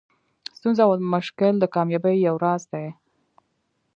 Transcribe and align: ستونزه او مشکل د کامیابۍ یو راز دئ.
ستونزه 0.57 0.81
او 0.87 0.91
مشکل 1.15 1.53
د 1.59 1.65
کامیابۍ 1.75 2.17
یو 2.27 2.35
راز 2.43 2.63
دئ. 2.71 2.87